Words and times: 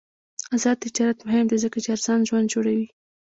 آزاد 0.55 0.77
تجارت 0.85 1.19
مهم 1.27 1.45
دی 1.49 1.57
ځکه 1.63 1.77
چې 1.83 1.89
ارزان 1.95 2.19
ژوند 2.27 2.51
جوړوي. 2.53 2.87